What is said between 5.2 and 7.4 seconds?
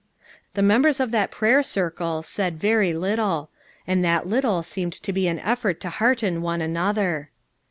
an effort to hearten one another.